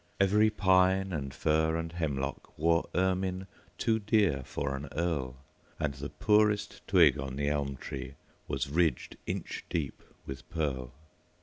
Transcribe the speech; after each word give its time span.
Every 0.19 0.49
pine 0.49 1.13
and 1.13 1.31
fir 1.31 1.75
and 1.75 1.93
hemlockWore 1.93 2.85
ermine 2.95 3.45
too 3.77 3.99
dear 3.99 4.41
for 4.43 4.75
an 4.75 4.89
earl, 4.95 5.37
And 5.79 5.93
the 5.93 6.09
poorest 6.09 6.81
twig 6.87 7.19
on 7.19 7.35
the 7.35 7.49
elm 7.49 7.77
treeWas 7.77 8.67
ridged 8.71 9.17
inch 9.27 9.63
deep 9.69 10.01
with 10.25 10.49
pearl. 10.49 10.95